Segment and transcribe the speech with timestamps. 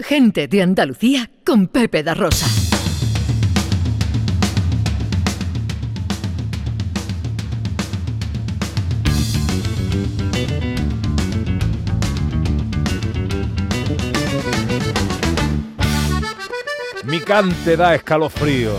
[0.00, 2.46] Gente de Andalucía con Pepe da Rosa.
[17.04, 18.74] Mi cante da escalofrío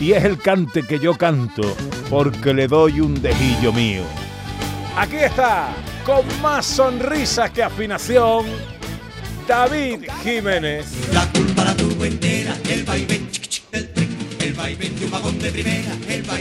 [0.00, 1.76] y es el cante que yo canto
[2.08, 4.04] porque le doy un dejillo mío.
[4.96, 5.68] Aquí está,
[6.06, 8.46] con más sonrisas que afinación,
[9.46, 10.86] David Jiménez.
[11.12, 13.28] La culpa la tuvo entera el vaivén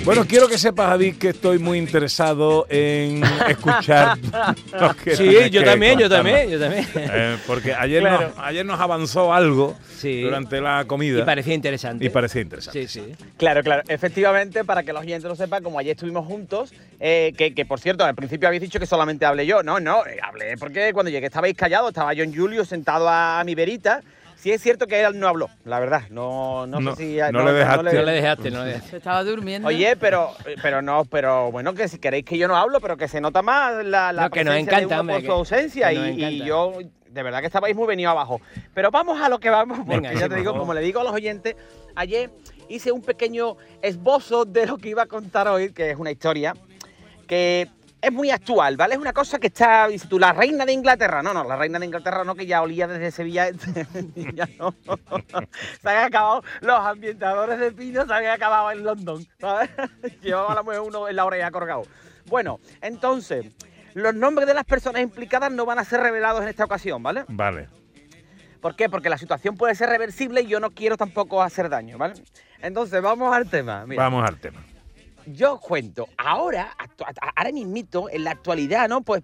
[0.03, 4.17] Bueno, quiero que sepas, David, que estoy muy interesado en escuchar
[4.79, 6.87] lo que Sí, yo que también, yo también, yo también.
[6.95, 8.29] Eh, porque ayer, Claro.
[8.29, 10.21] nos, ayer nos avanzó algo Sí.
[10.21, 12.05] durante la comida Y parecía interesante.
[12.05, 12.87] y parecía interesante.
[12.87, 13.13] Sí, sí.
[13.37, 13.83] Claro, claro.
[13.87, 17.79] Efectivamente, para que los oyentes lo sepan, como ayer estuvimos juntos, eh, que, que, por
[17.79, 19.61] cierto, al principio habéis dicho que solamente hablé yo.
[19.63, 23.55] No, no, eh, hablé porque cuando llegué estabais callados, estaba John Julio sentado a mi
[23.55, 24.01] verita.
[24.41, 26.01] Sí es cierto que él no habló, la verdad.
[26.09, 27.31] No, no, No, sé si...
[27.31, 27.83] no le dejaste.
[27.83, 28.89] No le dejaste, no le dejaste.
[28.89, 29.67] Se estaba durmiendo.
[29.67, 30.31] Oye, pero,
[30.63, 33.43] pero no, pero bueno, que si queréis que yo no hablo, pero que se nota
[33.43, 35.95] más la, la No, que nos de encanta, uno hombre, por que- su ausencia que
[35.95, 36.73] y, yo
[37.07, 38.41] de verdad que estabais muy venido abajo.
[38.73, 41.03] Pero vamos a lo que vamos, porque Venga, ya te digo, como le digo a
[41.03, 41.55] los oyentes,
[41.93, 42.31] ayer
[42.67, 46.55] hice un pequeño esbozo de lo que iba a contar hoy, que es una historia
[47.27, 47.67] que
[48.01, 48.95] es muy actual, ¿vale?
[48.95, 51.21] Es una cosa que está, dices tú, la reina de Inglaterra.
[51.21, 53.49] No, no, la reina de Inglaterra no, que ya olía desde Sevilla.
[54.15, 54.73] ya no.
[55.81, 59.69] se habían acabado los ambientadores de pino, se habían acabado en London, ¿sabes?
[60.21, 61.83] Llevaba a la mujer uno en la oreja colgado.
[62.25, 63.45] Bueno, entonces,
[63.93, 67.25] los nombres de las personas implicadas no van a ser revelados en esta ocasión, ¿vale?
[67.27, 67.69] Vale.
[68.61, 68.89] ¿Por qué?
[68.89, 72.15] Porque la situación puede ser reversible y yo no quiero tampoco hacer daño, ¿vale?
[72.61, 73.85] Entonces, vamos al tema.
[73.85, 74.63] Mira, Vamos al tema.
[75.25, 76.75] Yo os cuento, ahora,
[77.35, 79.01] ahora mismito, en la actualidad, ¿no?
[79.01, 79.23] Pues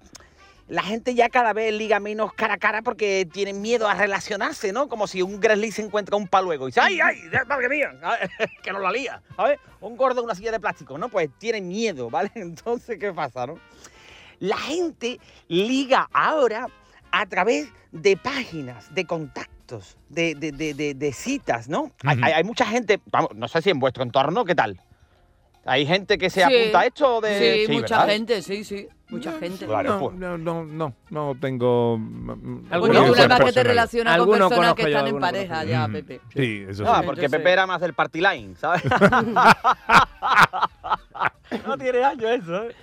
[0.67, 4.73] la gente ya cada vez liga menos cara a cara porque tienen miedo a relacionarse,
[4.73, 4.90] ¿no?
[4.90, 7.18] Como si un Grizzly se encuentra un paluego y dice, ¡ay, ay!
[7.48, 7.92] ¡Madre mía!
[8.64, 9.59] Que no la lía, ¿sabes?
[9.80, 11.08] Un gordo en una silla de plástico, ¿no?
[11.09, 12.31] Pues tienen miedo, ¿vale?
[12.36, 13.58] Entonces, ¿qué pasa, no?
[14.40, 16.68] La gente liga ahora
[17.12, 21.91] a través de páginas, de contactos, de, de- de- de- citas, ¿no?
[22.03, 24.79] Hay, hay mucha gente, vamos, no sé si en vuestro entorno, ¿qué tal?
[25.67, 26.53] ¿Hay gente que se Sí.
[26.61, 27.22] apunta a esto?
[27.22, 27.66] De...
[27.67, 28.13] Sí, mucha ¿verdad?
[28.13, 28.88] gente, sí, sí.
[29.09, 29.66] Mucha gente.
[29.66, 30.16] Claro, No, pues.
[30.17, 31.97] no, no, no, no tengo.
[31.97, 35.19] mm, Alguno Porque experiencias tú nada más que te relacionas con personas que están en
[35.19, 36.22] pareja ya, Mm, Pepe.
[36.35, 37.05] Sí, eso Ah, sí.
[37.05, 38.81] porque Entonces- Pepe era más del party line, ¿sabes?
[41.67, 42.75] no tiene años eso, ¿eh?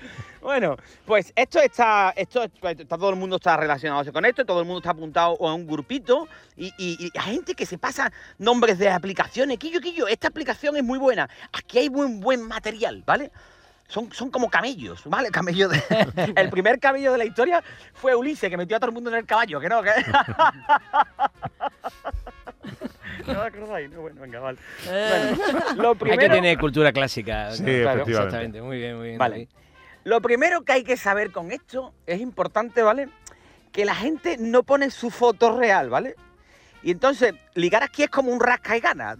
[0.45, 4.67] Bueno, pues esto está, esto está, todo el mundo está relacionado con esto, todo el
[4.67, 8.79] mundo está apuntado a un grupito y, y- y hay gente que se pasa nombres
[8.79, 9.57] de aplicaciones.
[9.57, 11.31] Quillo, quillo, esta aplicación es muy buena.
[11.51, 13.31] Aquí hay buen, buen material, ¿vale?
[13.89, 15.31] Son, son como camellos, ¿vale?
[15.31, 15.83] Camellos de-
[16.37, 19.17] El primer camello de la historia fue Ulises, que metió a todo el mundo en
[19.17, 19.93] el caballo, que no, que...
[23.27, 23.91] ¿No os acordáis?
[23.91, 24.59] No, bueno, venga, vale.
[24.89, 26.21] Eh, Bueno, lo Hay primero...
[26.21, 27.53] que tener cultura clásica.
[27.53, 27.69] Sí, ¿no?
[27.69, 28.11] efectivamente.
[28.13, 29.19] Exactamente, muy bien, muy bien.
[29.19, 29.35] Vale.
[29.37, 29.49] David.
[30.05, 33.09] Lo primero que hay que saber con esto es importante, ¿vale?
[33.73, 36.15] Que la gente no pone su foto real, ¿vale?
[36.83, 39.17] Y entonces, ligar aquí es como un rasca y gana.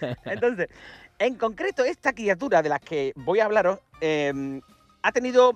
[0.26, 0.68] Entonces,
[1.18, 4.60] en concreto, esta criatura de la que voy a hablaros eh,
[5.02, 5.54] ha tenido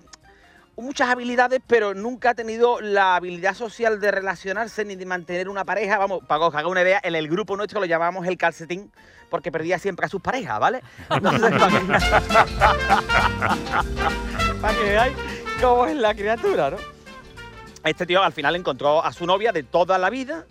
[0.77, 5.65] muchas habilidades, pero nunca ha tenido la habilidad social de relacionarse ni de mantener una
[5.65, 5.99] pareja.
[5.99, 8.93] Vamos, para que os haga una idea, en el grupo nuestro lo llamamos el calcetín,
[9.31, 10.83] porque perdía siempre a sus parejas, ¿vale?
[11.11, 11.81] Entonces, para que,
[14.61, 15.17] para que veáis
[15.61, 16.77] cómo es la criatura, ¿no?
[17.85, 20.45] Este tío al final encontró a su novia de toda la vida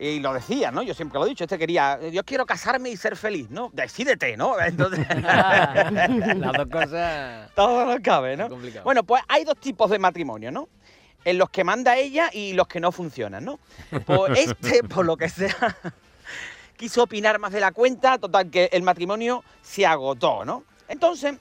[0.00, 0.82] y lo decía, ¿no?
[0.82, 3.70] Yo siempre lo he dicho, este quería, yo quiero casarme y ser feliz, ¿no?
[3.74, 4.58] Decídete, ¿no?
[4.64, 7.50] Entonces, Las dos cosas.
[7.54, 8.48] todo no cabe, ¿no?
[8.82, 10.70] Bueno, pues hay dos tipos de matrimonio, ¿no?
[11.22, 13.60] En los que manda ella y los que no funcionan, ¿no?
[14.06, 15.76] Pues este, por lo que sea,
[16.78, 20.64] quiso opinar más de la cuenta, total que el matrimonio se agotó, ¿no?
[20.88, 21.34] Entonces,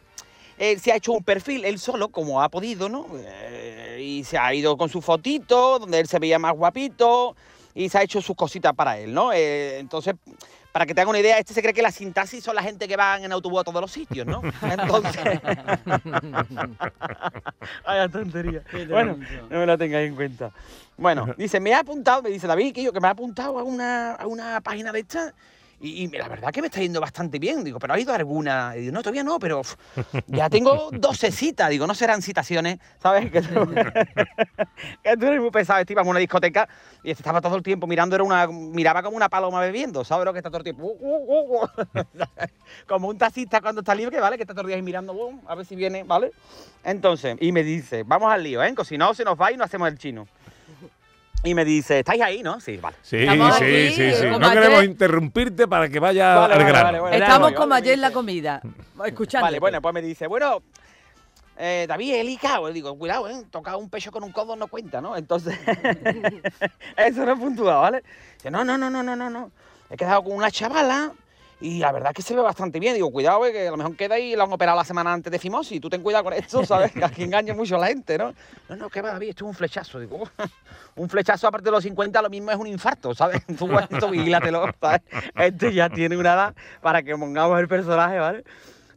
[0.58, 3.08] él se ha hecho un perfil él solo, como ha podido, ¿no?
[3.16, 7.38] Eh, y se ha ido con su fotito, donde él se veía más guapito,
[7.74, 9.31] y se ha hecho sus cositas para él, ¿no?
[9.33, 10.16] Eh, entonces,
[10.71, 12.88] para que te hagan una idea, este se cree que la sintaxis son la gente
[12.88, 14.42] que van en autobús a todos los sitios, ¿no?
[14.62, 15.21] Entonces...
[17.86, 18.63] Vaya tontería.
[18.88, 19.18] Bueno,
[19.50, 20.51] no me la tengáis en cuenta.
[20.98, 23.63] Bueno, dice, me ha apuntado, me dice David, que yo que me ha apuntado a
[23.63, 25.33] una, a una página de esta
[25.80, 27.64] y, y la verdad que me está yendo bastante bien.
[27.64, 28.74] Digo, pero ha ido alguna.
[28.76, 29.62] Y digo, no, todavía no, pero
[30.28, 31.70] ya tengo 12 citas.
[31.70, 33.31] Digo, no serán citaciones, ¿sabes?
[33.31, 33.74] Que tú,
[35.04, 35.84] que tú eres muy pesado.
[35.88, 36.68] Iba a una discoteca
[37.04, 40.26] y este estaba todo el tiempo mirando, era una, miraba como una paloma bebiendo, ¿sabes?
[40.26, 40.84] Lo que está todo el tiempo.
[40.84, 41.68] uh, uh, uh, uh.
[42.88, 44.38] como un taxista cuando está libre, ¿vale?
[44.38, 46.31] Que está todo el día ahí mirando, uh, a ver si viene, ¿vale?
[46.84, 48.74] Entonces, y me dice, vamos al lío, ¿eh?
[48.86, 50.28] Si no, se nos va y no hacemos el chino.
[51.44, 52.59] Y me dice, ¿estáis ahí, no?
[52.59, 52.97] Sí, vale.
[53.01, 56.86] Sí, Estamos sí, aquí, sí, No queremos interrumpirte para que vaya Vale, al vale, grano.
[56.86, 57.15] vale, bueno.
[57.15, 58.62] Estamos como ayer en la comida.
[59.06, 59.45] Escuchando.
[59.45, 60.62] Vale, bueno, pues me dice, bueno,
[61.57, 62.68] eh, David, el ICAO.
[62.68, 63.45] Le digo, cuidado, ¿eh?
[63.50, 65.15] Tocar un pecho con un codo no cuenta, ¿no?
[65.15, 65.57] Entonces,
[66.97, 68.03] eso no es puntuado, ¿vale?
[68.35, 69.51] Dice, no, no, no, no, no, no, no.
[69.89, 71.13] He quedado con una chavala
[71.61, 72.94] y la verdad es que se ve bastante bien.
[72.94, 75.31] Digo, cuidado, eh, que a lo mejor queda y la han operado la semana antes
[75.31, 75.81] de fimosis.
[75.81, 76.91] Tú ten cuidado con esto, ¿sabes?
[76.91, 78.33] Que aquí engaña mucho a la gente, ¿no?
[78.69, 80.00] No, no, que va, David, esto es un flechazo.
[80.00, 80.29] Digo,
[80.95, 83.45] un flechazo aparte de los 50, lo mismo es un infarto, ¿sabes?
[83.57, 85.01] Tú esto, vigílatelo, ¿sabes?
[85.35, 88.44] Este ya tiene una edad para que pongamos el personaje, ¿vale?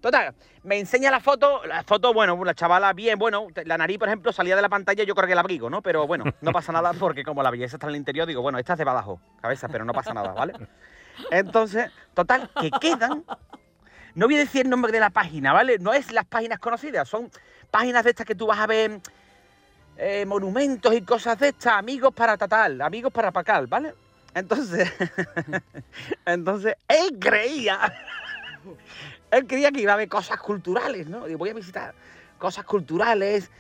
[0.01, 4.09] Total, me enseña la foto, la foto, bueno, la chavala bien, bueno, la nariz, por
[4.09, 5.81] ejemplo, salía de la pantalla, yo creo que el abrigo, ¿no?
[5.81, 8.59] Pero bueno, no pasa nada porque como la belleza está en el interior, digo, bueno,
[8.59, 10.55] esta es de Badajoz, cabeza, pero no pasa nada, ¿vale?
[11.31, 13.25] Entonces, total, que quedan,
[14.15, 15.79] no voy a decir el nombre de la página, ¿vale?
[15.79, 17.31] No es las páginas conocidas, son
[17.71, 19.01] páginas de estas que tú vas a ver,
[19.97, 23.95] eh, monumentos y cosas de estas, amigos para Tatal, amigos para Pacal, ¿vale?
[24.35, 24.91] Entonces,
[26.27, 27.93] entonces, él creía
[29.33, 31.27] él creía que iba a haber cosas culturales, ¿no?
[31.27, 31.95] Y voy a visitar
[32.39, 33.51] cosas culturales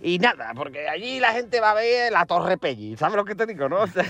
[0.00, 3.34] y nada, porque allí la gente va a ver la Torre Pelli, ¿sabes lo que
[3.34, 3.82] te digo, no?
[3.82, 4.04] O sea,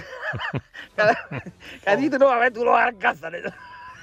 [1.86, 3.44] allí tú no vas a ver tú los alcázares.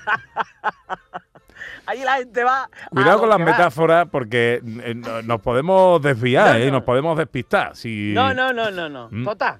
[1.86, 2.70] allí la gente va.
[2.90, 3.46] Cuidado con las va.
[3.46, 6.66] metáforas porque eh, no- nos podemos desviar, No, ¿eh?
[6.68, 6.72] no.
[6.74, 7.76] Nos podemos despistar.
[7.76, 9.10] Si No, no, no, no, no.
[9.12, 9.24] Mm.
[9.26, 9.60] Total.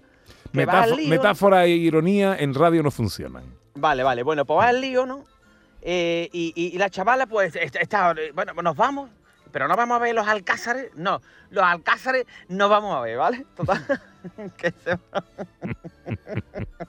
[0.54, 1.10] metáfo- lío.
[1.10, 3.44] metáfora e ironía en radio no funcionan.
[3.76, 4.24] Vale, vale.
[4.24, 5.26] Bueno, pues va al lío, ¿no?
[5.82, 9.10] Eh, y, y- y la chavala, pues, está, está- bueno, nos vamos,
[9.56, 10.92] pero no vamos a ver los alcázares.
[10.96, 13.46] No, los alcázares no vamos a ver, ¿vale?
[13.56, 13.86] Total.
[14.58, 15.00] que se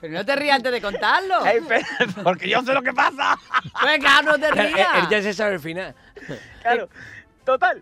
[0.01, 1.35] Pero no te rías antes de contarlo.
[2.25, 3.37] Porque yo sé lo que pasa.
[3.85, 5.09] Venga, no te Él, él rías.
[5.09, 5.95] ya se sabe el final.
[6.61, 6.89] Claro.
[7.45, 7.81] Total.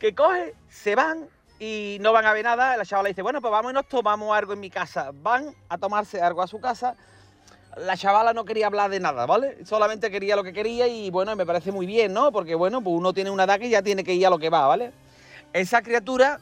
[0.00, 1.28] Que coge, se van
[1.60, 2.76] y no van a ver nada.
[2.76, 5.12] La chavala dice, bueno, pues vamos y nos tomamos algo en mi casa.
[5.14, 6.96] Van a tomarse algo a su casa.
[7.76, 9.58] La chavala no quería hablar de nada, ¿vale?
[9.66, 12.32] Solamente quería lo que quería y bueno, me parece muy bien, ¿no?
[12.32, 14.48] Porque bueno, pues uno tiene una edad que ya tiene que ir a lo que
[14.48, 14.92] va, ¿vale?
[15.52, 16.40] Esa criatura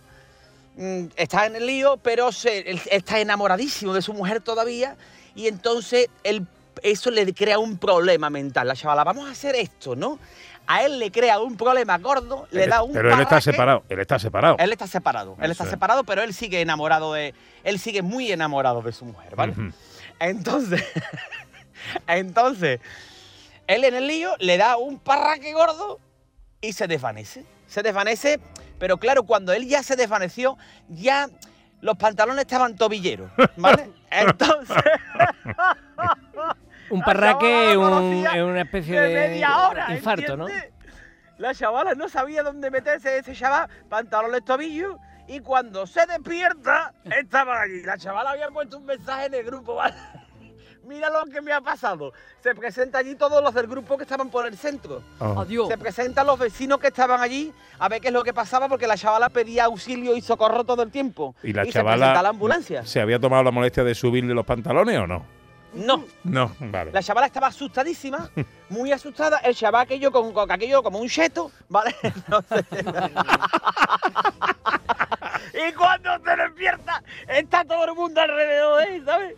[0.77, 4.97] mm, está en el lío, pero se- él está enamoradísimo de su mujer todavía
[5.35, 6.47] y entonces él,
[6.83, 8.69] eso le crea un problema mental.
[8.69, 10.21] La chavala, vamos a hacer esto, ¿no?
[10.69, 13.99] A él le crea un problema gordo, le da un Pero él está separado, él
[14.01, 14.57] está separado.
[14.59, 15.71] Él está separado, él está es.
[15.71, 17.35] separado, pero él sigue enamorado de,
[17.65, 19.53] él sigue muy enamorado de su mujer, ¿vale?
[20.21, 20.83] Entonces,
[22.07, 22.81] entonces,
[23.67, 26.01] él en el lío le da un parraque gordo
[26.61, 27.45] y se desvanece.
[27.67, 28.39] Se desvanece,
[28.79, 30.57] pero claro, cuando él ya se desvaneció,
[30.89, 31.29] ya
[31.81, 33.91] los pantalones estaban tobilleros, ¿vale?
[34.11, 34.77] Entonces,
[36.91, 40.47] Un parraque es un- una especie de de, media hora, infarto, ¿no?
[41.39, 44.97] La chavala no sabía dónde meterse ese chaval, pantalones tobillos,
[45.29, 47.83] y cuando se despierta, estaba allí.
[47.83, 49.95] La chavala había puesto un mensaje en el grupo, ¿vale?
[50.87, 52.13] Mira lo que me ha pasado.
[52.43, 55.03] Se presenta allí todos los del grupo que estaban por el centro.
[55.19, 55.41] Oh.
[55.41, 55.69] Adiós.
[55.69, 58.87] Se presentan los vecinos que estaban allí a ver qué es lo que pasaba porque
[58.87, 61.35] la chavala pedía auxilio y socorro todo el tiempo.
[61.43, 62.85] ¿Y la se chavala presenta la ambulancia.
[62.85, 65.25] se había tomado la molestia de subirle los pantalones o no?
[65.73, 66.93] No, No, vale.
[66.93, 68.31] La chavala estaba asustadísima,
[68.69, 69.39] muy asustada.
[69.39, 71.97] El chaval aquello con, con aquello como un cheto, ¿vale?
[72.03, 72.65] Entonces-
[75.69, 79.35] y cuando se despierta, está todo el mundo alrededor de él, ¿sabes?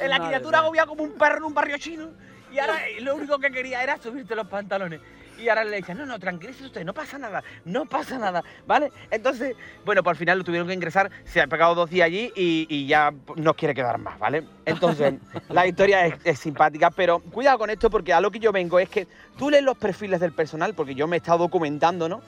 [0.00, 2.10] Eh, La criatura agobia como un perro en un barrio chino.
[2.52, 5.00] Y ahora eh, lo único que quería era subirte los pantalones.
[5.38, 8.92] Y ahora le dicen, no, no, tranquilícese usted, no pasa nada, no pasa nada, ¿vale?
[9.10, 12.66] Entonces, bueno, por final lo tuvieron que ingresar, se ha pegado dos días allí y,
[12.68, 14.44] y ya no quiere quedar más, ¿vale?
[14.66, 15.14] Entonces,
[15.48, 18.78] la historia es, es simpática, pero cuidado con esto porque a lo que yo vengo
[18.78, 22.20] es que tú lees los perfiles del personal, porque yo me he estado documentando, ¿no?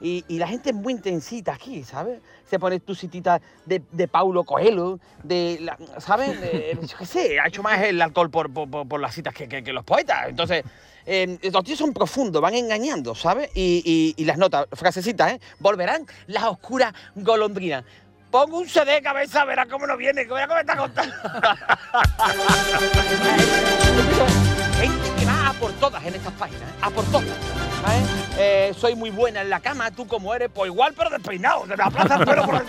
[0.00, 2.20] Y, y la gente es muy intensita aquí, ¿sabes?
[2.48, 6.40] Se pone tu citita de, de Paulo Coelho, de, la- ¿sabes?
[6.40, 9.34] De- yo qué sé, ha hecho más el alcohol por, por, por- por las citas
[9.34, 10.28] que, que- que los poetas.
[10.28, 10.64] Entonces,
[11.04, 13.50] eh, los tíos son profundos, van engañando, ¿sabes?
[13.54, 15.40] Y, y- y las notas, frasecitas, ¿eh?
[15.58, 17.84] Volverán las oscuras golondrinas.
[18.30, 21.14] Pongo un CD de cabeza, verá cómo nos viene, que verá cómo me está contando.
[25.60, 27.26] Por todas en estas páginas, a por todas.
[27.82, 28.02] ¿sabes?
[28.38, 31.76] Eh, soy muy buena en la cama, tú como eres, pues igual, pero despeinado, de
[31.76, 32.64] la plaza el pelo por.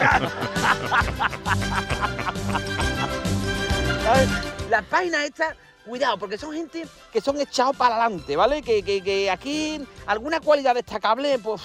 [4.04, 4.30] ¿Sabes?
[4.70, 5.56] Las páginas estas,
[5.86, 8.62] cuidado, porque son gente que son echados para adelante, ¿vale?
[8.62, 11.62] Que- que aquí alguna cualidad destacable, pues.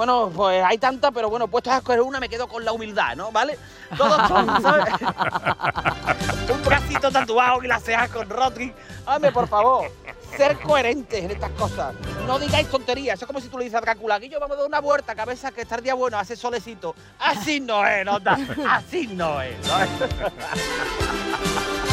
[0.00, 3.14] Bueno, pues hay tantas, pero bueno, puestos a escoger una me quedo con la humildad,
[3.16, 3.30] ¿no?
[3.30, 3.58] ¿Vale?
[3.98, 4.94] Todos son, ¿sabes?
[6.50, 8.72] Un bracito tatuado y las cejas con Rodri.
[9.04, 9.92] Hombre, por favor,
[10.38, 11.94] ser coherentes en estas cosas.
[12.26, 13.16] no digáis tonterías.
[13.16, 15.14] Eso es como si tú le dices a Drácula, Guillo, vamos a dar una vuelta,
[15.14, 16.94] cabeza, que está el día bueno, hace solecito.
[17.18, 18.38] Así no es, nota.
[18.70, 19.54] Así no es.
[19.66, 19.74] ¿no?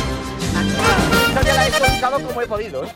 [1.44, 2.96] Ya la he como he podido, ¿eh?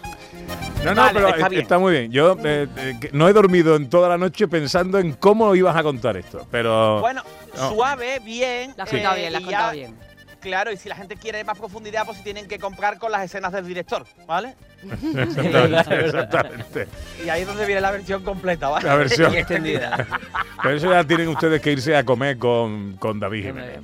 [0.84, 2.12] No, no, Vale, pero está muy bien.
[2.12, 5.84] Yo eh, eh, no he dormido en toda la noche pensando en cómo ibas a
[5.84, 7.22] contar esto, pero Bueno,
[7.56, 7.70] No.
[7.72, 8.74] suave, bien.
[8.78, 9.96] La has contado eh, bien, la has contado bien.
[10.40, 13.24] Claro, y si la gente quiere más profundidad, pues si tienen que comprar con las
[13.24, 14.56] escenas del director, ¿vale?
[14.92, 16.88] exactamente, exactamente.
[17.24, 18.88] Y ahí es donde viene la versión completa, ¿vale?
[18.88, 20.08] La versión Y extendida.
[20.64, 23.82] Pero eso ya tienen ustedes que irse a comer con, con David Jiménez.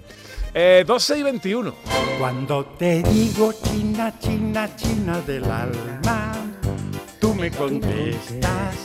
[0.59, 1.71] Eh, 12 y 21.
[2.17, 6.31] Cuando te digo China, China, China del alma,
[7.19, 8.75] tú me contestas,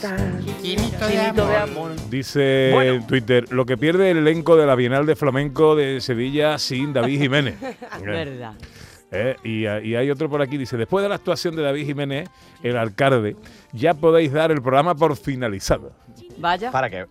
[0.61, 1.93] chinito de amor.
[2.11, 2.93] Dice Bueno.
[2.93, 6.93] en Twitter, lo que pierde el elenco de la Bienal de Flamenco de Sevilla sin
[6.93, 7.55] David Jiménez.
[8.03, 8.53] Verdad.
[9.09, 12.29] Eh, y, y hay otro por aquí, dice, después de la actuación de David Jiménez,
[12.61, 13.35] el alcalde,
[13.71, 15.91] ya podéis dar el programa por finalizado.
[16.37, 16.71] Vaya.
[16.71, 17.05] Para que,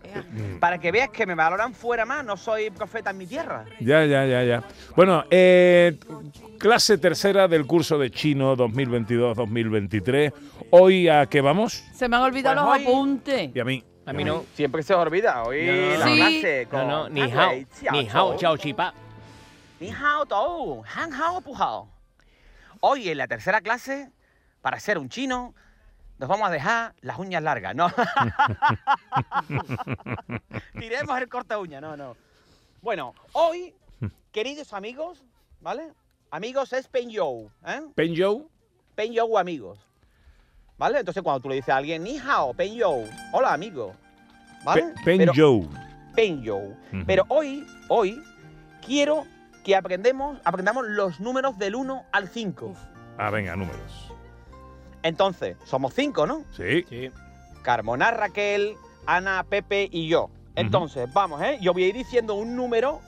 [0.61, 3.65] para que veas que me valoran fuera más, no soy profeta en mi tierra.
[3.81, 4.63] Ya, ya, ya, ya.
[4.97, 5.99] Bueno, eh,
[6.59, 10.33] clase tercera del curso de chino 2022-2023.
[10.71, 11.85] Hoy a qué vamos?
[11.95, 13.51] Se me han olvidado Pues los hoy- apuntes.
[13.55, 13.85] Y a mí.
[14.05, 14.45] A mí no.
[14.55, 15.45] Siempre se os olvida.
[15.45, 17.53] Hoy No, no, la clase No, con no, ni hao.
[17.93, 18.93] Ni hao, chao, chipa.
[19.79, 21.89] Ni hao tou, han hao pu hao.
[22.81, 24.11] Hoy en la tercera clase,
[24.61, 25.55] para ser un chino,
[26.23, 27.89] nos vamos a dejar las uñas largas, ¿no?
[30.79, 32.17] Tiremos el corta uña, no, no.
[32.81, 33.75] Bueno, hoy,
[34.31, 35.25] queridos amigos,
[35.61, 35.89] ¿vale?
[36.31, 37.81] Amigos es Pen You, ¿eh?
[37.97, 38.45] Pen Joe.
[38.95, 39.81] Pen You amigos.
[40.79, 41.01] ¿Vale?
[41.01, 43.93] Entonces cuando tú le dices a alguien, ni hao, Pen You, hola amigo.
[44.65, 44.83] ¿Vale?
[44.83, 45.69] Pe- Pen Pero- Joe.
[46.15, 46.57] Pen Yo.
[46.59, 47.05] Ujú.
[47.05, 48.23] Pero hoy, hoy,
[48.87, 49.25] quiero
[49.65, 52.75] que aprendemos, aprendamos los números del 1 al 5.
[53.19, 54.13] Ah, venga, números.
[55.03, 56.45] Entonces, somos 5, ¿no?
[56.57, 56.85] Sí.
[56.89, 57.11] Sí.
[57.63, 60.31] Carmona, Raquel, Ana, Pepe y yo.
[60.55, 61.59] Entonces, vamos, ¿eh?
[61.61, 63.01] Yo voy a ir diciendo un número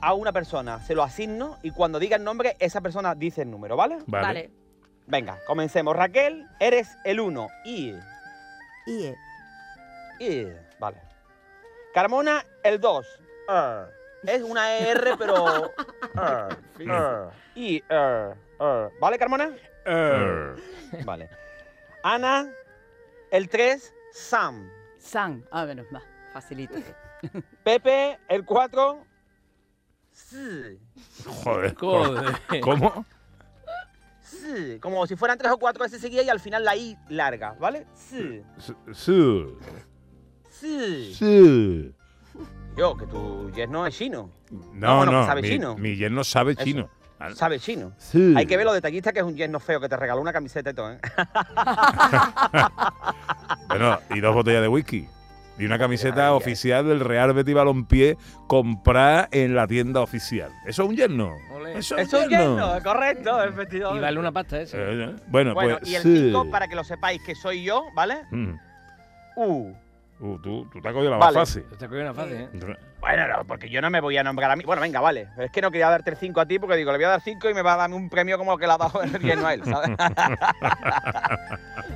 [0.00, 3.50] a una persona, se lo asigno y cuando diga el nombre, esa persona dice el
[3.50, 3.98] número, ¿vale?
[4.06, 4.26] Vale.
[4.26, 4.50] Vale.
[5.06, 5.94] Venga, comencemos.
[5.94, 7.48] Raquel, eres el 1.
[7.64, 7.94] Y.
[8.86, 9.14] Y
[10.20, 10.46] Y.
[10.78, 10.98] Vale.
[11.92, 13.06] Carmona, el 2.
[14.22, 15.72] Es una ER, pero.
[16.14, 17.28] er, er.
[17.54, 17.82] Y.
[17.88, 18.90] er, er.
[19.00, 19.50] ¿Vale, Carmona?
[19.84, 20.56] Er.
[21.04, 21.28] Vale.
[22.02, 22.50] Ana,
[23.30, 23.92] el 3.
[24.12, 24.68] Sam.
[24.98, 25.44] San.
[25.50, 26.02] Ah, bueno, va.
[26.32, 26.74] Facilito.
[27.64, 29.04] Pepe, el 4.
[30.12, 30.78] Sí.
[31.26, 31.74] Joder.
[31.74, 32.60] Joder.
[32.62, 33.04] ¿Cómo?
[34.22, 34.78] Sí.
[34.80, 37.86] Como si fueran tres o cuatro veces seguidas y al final la I larga, ¿vale?
[37.94, 38.42] Sí.
[38.58, 39.44] S- Sí.
[40.50, 41.14] Sí.
[41.14, 41.94] Sí.
[42.76, 44.30] Yo, que tu no es chino.
[44.72, 45.20] No, bueno, no.
[45.22, 45.76] que sabe mi, chino.
[45.76, 46.64] mi yerno sabe Eso.
[46.64, 46.90] chino.
[47.34, 47.92] Sabe chino.
[47.98, 48.34] Sí.
[48.36, 50.70] Hay que ver lo detallista que es un yerno feo que te regaló una camiseta
[50.70, 50.98] y todo, ¿eh?
[53.68, 55.06] Bueno, y dos botellas de whisky.
[55.58, 60.50] Y una camiseta Ay, oficial del Real Betis Balompié comprada en la tienda oficial.
[60.66, 61.34] ¿Eso es un yerno?
[61.74, 62.74] Eso es un yerno.
[62.74, 64.78] yerno, correcto, Y vale una pasta eso.
[64.78, 66.16] Eh, bueno, Bueno, pues y el sí.
[66.30, 68.22] 5, para que lo sepáis que soy yo, ¿vale?
[68.30, 68.54] Mm.
[69.36, 69.74] Uh.
[70.20, 71.38] Uh, tú, tú te has cogido la Vale.
[71.38, 71.64] más fácil.
[71.78, 72.48] Te cogió una fácil, ¿eh?
[73.00, 74.64] Bueno, no, porque yo no me voy a nombrar a mí.
[74.64, 75.28] Bueno, venga, vale.
[75.38, 77.22] Es que no quería darte el 5 a ti porque digo, le voy a dar
[77.22, 79.18] 5 y me va a darme un premio como el que le ha dado el
[79.18, 79.90] yerno a él, ¿sabes?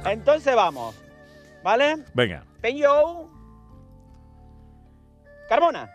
[0.06, 0.98] Entonces vamos.
[1.62, 1.96] ¿Vale?
[2.14, 2.44] Venga.
[2.62, 3.28] Peño.
[5.48, 5.90] Carmona.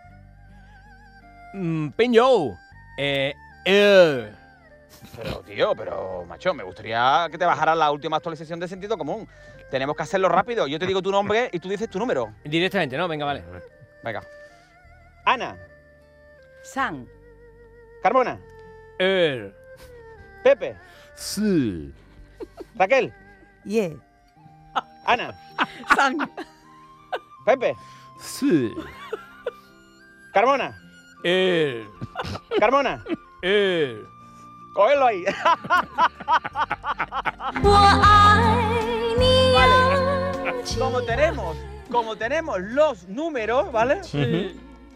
[1.53, 2.57] Mm, Peño.
[2.97, 3.33] Eh.
[3.65, 4.35] Er.
[5.15, 9.27] Pero, tío, pero, macho, me gustaría que te bajaras la última actualización de sentido común.
[9.69, 10.67] Tenemos que hacerlo rápido.
[10.67, 12.33] Yo te digo tu nombre y tú dices tu número.
[12.43, 13.07] Directamente, ¿no?
[13.07, 13.43] Venga, vale.
[14.03, 14.21] Venga.
[15.25, 15.57] Ana.
[16.63, 17.07] San.
[18.01, 18.39] Carmona.
[18.97, 19.53] Er.
[20.43, 20.75] Pepe.
[21.15, 21.93] Sí.
[22.75, 23.13] Raquel.
[23.65, 23.91] Yeah.
[25.05, 25.37] Ana.
[25.95, 26.17] San.
[27.45, 27.75] Pepe.
[28.21, 28.73] Sí.
[30.33, 30.77] Carmona.
[31.23, 31.85] Er.
[32.59, 33.03] Carmona.
[33.41, 34.18] Er.
[34.73, 35.23] Cógelo ahí.
[40.77, 41.57] Como tenemos,
[41.91, 44.01] como tenemos los números, ¿vale?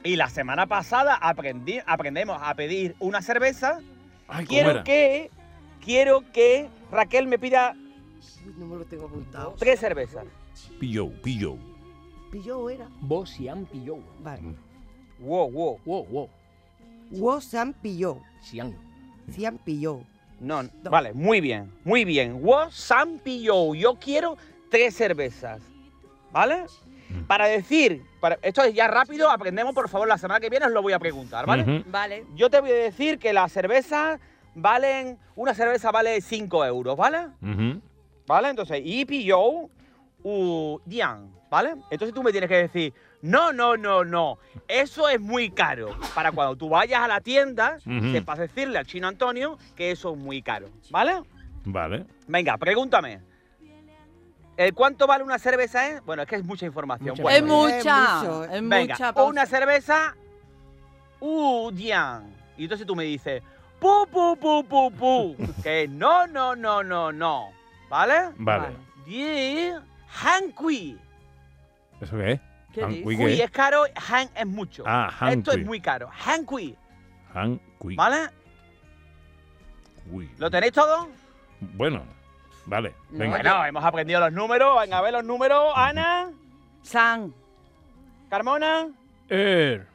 [0.04, 3.80] Y la semana pasada aprendí, aprendemos a pedir una cerveza.
[4.28, 4.84] Ay, ¿cómo Quiero era?
[4.84, 5.32] que,
[5.82, 7.76] quiero que Raquel me pida
[8.58, 9.56] No me lo tengo apuntado.
[9.58, 10.26] tres cervezas.
[10.80, 11.56] Pilló, pilló.
[12.32, 12.88] Pillo era.
[13.02, 13.98] Vos Sian pilló.
[14.20, 14.42] Vale.
[15.20, 15.80] Wow, wow.
[15.86, 16.30] Wow, wow.
[17.12, 18.20] Wo San pilló.
[18.42, 18.76] Sian.
[19.32, 20.02] Cian pilló.
[20.40, 22.42] No, vale, muy bien, muy bien.
[22.44, 22.68] Wo
[23.74, 24.38] yo quiero
[24.70, 25.62] tres cervezas.
[26.32, 26.66] ¿Vale?
[27.28, 30.72] Para decir, para, esto es ya rápido, aprendemos, por favor, la semana que viene os
[30.72, 31.84] lo voy a preguntar, ¿vale?
[31.88, 32.26] Vale.
[32.36, 34.20] Yo te voy a decir que las cervezas
[34.56, 37.28] valen, una cerveza vale 5 euros, ¿vale?
[38.26, 38.50] ¿Vale?
[38.50, 39.70] Entonces, y pilló
[40.24, 41.76] u dian, ¿vale?
[41.92, 45.96] Entonces tú me tienes que decir, no, no, no, no, eso es muy caro.
[46.16, 48.12] Para cuando tú vayas a la tienda, Ujú.
[48.12, 51.22] sepas decirle al chino Antonio que eso es muy caro, ¿vale?
[51.64, 52.08] Vale.
[52.28, 53.22] Venga, pregúntame.
[54.58, 55.88] ¿El cuánto vale una cerveza?
[55.92, 56.02] Eh?
[56.04, 57.10] Bueno, es que es mucha información.
[57.12, 58.16] Mucha Bueno, Es mucha.
[58.18, 59.14] mucho, Es Venga, mucha.
[59.14, 59.30] pausa.
[59.30, 60.16] una cerveza,
[61.20, 62.34] u dian.
[62.58, 63.44] Y entonces tú me dices,
[63.80, 65.36] pu, pu, pu, pu, pu.
[65.64, 67.50] que no, no, no, no, no.
[67.90, 68.32] ¿Vale?
[68.38, 68.76] Vale.
[69.06, 69.70] Di,
[70.24, 70.98] han kui.
[72.04, 72.40] ¿Eso qué es?
[72.74, 73.04] ¿Qué Han dices?
[73.04, 73.44] kui Kui qué?
[73.44, 74.84] es caro, han es mucho.
[74.86, 75.62] Ah, han Esto kui.
[75.62, 76.10] es muy caro.
[76.26, 76.76] Han kui.
[77.34, 77.96] Han kui.
[77.96, 78.30] ¿Vale?
[80.10, 80.30] Kui.
[80.38, 81.08] ¿Lo tenéis todo?
[81.62, 82.04] Bueno,
[82.66, 82.94] vale.
[83.10, 83.38] Venga.
[83.38, 84.80] Bueno, hemos aprendido los números.
[84.82, 85.72] Venga, a ver los números.
[85.76, 86.32] Ana,
[86.82, 87.34] San.
[88.30, 88.88] Carmona,
[89.30, 89.86] Er.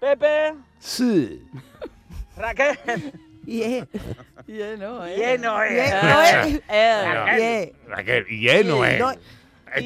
[0.00, 1.44] Pepe, Sí.
[2.36, 2.78] Raquel.
[3.44, 3.84] Yeah.
[4.46, 5.16] Lleno, eh.
[5.16, 5.70] Lleno, eh.
[5.74, 6.62] Lleno, eh.
[6.68, 7.36] Er.
[7.36, 7.72] Yeah.
[7.88, 9.00] Raquel, lleno es.
[9.00, 9.18] No, Es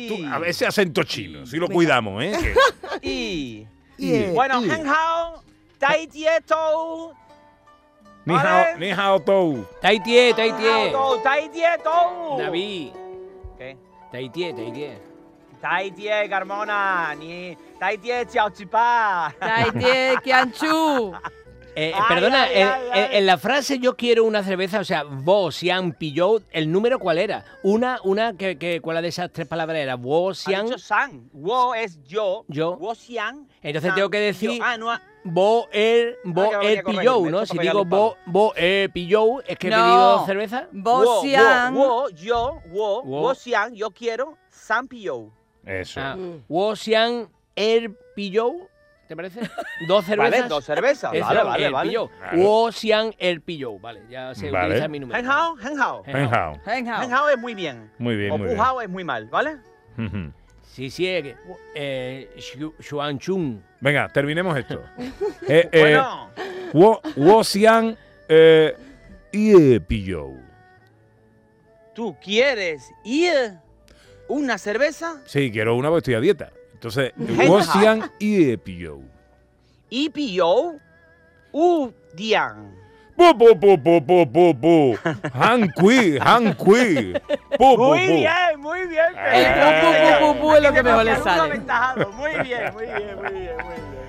[0.08, 2.54] tú- a ver ese acento chino, si lo cuidamos, ¿eh?
[3.02, 3.66] Y.
[3.98, 4.30] yeah.
[4.32, 5.42] Bueno, y- Han Hao,
[5.78, 7.12] Tai Tie Tou.
[8.24, 9.64] Ni hao, ni hao tou.
[9.80, 10.90] Taitie, taitie.
[10.90, 12.38] Tou, Tai Tie Tou.
[12.38, 12.92] David.
[13.56, 13.76] ¿Qué?
[14.10, 14.98] Taitie, taitie.
[15.62, 19.32] Tai Tie Carmona, ni Tai Tie Chiao Chipa.
[19.38, 21.14] Taitie, Kianchu.
[21.78, 23.08] Eh, Ay, perdona, ay, en, ay, en- ay.
[23.18, 27.18] en la frase yo quiero una cerveza, o sea, vos, Xian, pilló, ¿el número cuál
[27.18, 27.44] era?
[27.62, 29.94] Una, una, que, que, ¿cuál de esas tres palabras era?
[29.96, 31.28] Vos, dicho San.
[31.34, 32.46] Wo es yo.
[32.48, 32.78] Yo.
[32.78, 32.94] Wo.
[32.94, 34.64] Entonces San, tengo que decir- yo.
[34.64, 34.90] Ah, no.
[34.90, 37.44] ah, vos, er, que me er, pilló, ¿no?
[37.44, 39.76] Si digo vos, vos, er, pilló, es que he No.
[39.76, 40.68] pedido cerveza.
[40.72, 41.74] wo, Bosian.
[41.74, 43.20] Wo, wo, yo, wo, Wo.
[43.20, 45.30] wo Xiang, yo quiero San Pio.
[45.66, 46.00] Eso.
[46.02, 46.42] Ah, Mm.
[46.48, 48.52] vos, Xian, er, pilló,
[49.06, 49.40] ¿te parece?
[49.88, 50.30] Dos cervezas.
[50.40, 51.12] Vale, dos cervezas.
[51.14, 51.96] Eso, Vale, vale, el vale.
[52.34, 53.78] Wo, Xian, el pilló.
[53.78, 54.66] Vale, ya se Vale.
[54.68, 55.18] utiliza mi número.
[55.18, 56.02] Han Hao, Han Hao.
[56.06, 56.60] Hen hao.
[56.64, 57.12] Hang Han out.
[57.12, 57.90] Hao es muy bien.
[57.98, 58.60] Muy bien, o muy bien.
[58.82, 59.58] Es muy mal, ¿vale?
[60.62, 63.62] Sí, sí, eh, Xu- Xuan Chun.
[63.80, 64.82] Venga, terminemos esto.
[65.48, 66.30] Eh, eh, Bueno,
[66.72, 67.96] Wo, wo xiang,
[68.28, 68.74] eh,
[69.32, 70.40] ye pillou.
[71.94, 73.58] ¿tú quieres ir
[74.28, 75.22] una cerveza?
[75.24, 76.50] Sí, quiero una porque estoy a dieta.
[76.86, 77.64] Entonces, Hen wo hao.
[77.66, 79.02] xiang, ye pillou.
[79.90, 80.78] Y pilló
[81.52, 82.74] u dian.
[83.16, 84.98] Bu, bu, bu, bu, bu, bu, bu.
[85.34, 87.12] Han kui, han kui.
[87.58, 88.14] Bu, bu, Muy bu.
[88.14, 89.10] bien, muy bien.
[89.16, 89.80] El Pepe.
[89.80, 91.58] pu, pu, pu, pu es lo que mejor le sale.
[92.18, 94.06] Muy bien, muy bien, muy bien, muy bien.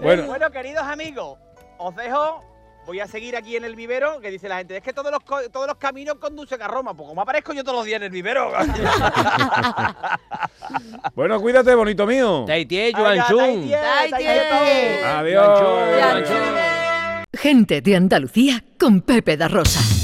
[0.00, 0.26] Bueno.
[0.26, 1.38] Bueno, queridos amigos,
[1.78, 2.40] os dejo.
[2.86, 5.24] Voy a seguir aquí en el vivero, que dice la gente, es que todos los,
[5.50, 6.94] todos los caminos conducen a Roma.
[6.96, 8.52] Pues como aparezco yo todos los días en el vivero.
[11.14, 12.44] Bueno, cuídate, bonito mío.
[12.46, 13.70] Taitie, Yuan Chun.
[15.04, 16.28] Adiós.
[17.32, 19.95] Gente de Andalucía con Pepe da Rosa.